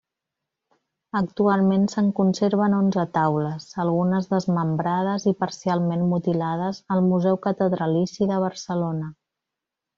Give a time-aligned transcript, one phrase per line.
[1.17, 9.17] Actualment se'n conserven onze taules, algunes desmembrades i parcialment mutilades, al Museu Catedralici de Barcelona.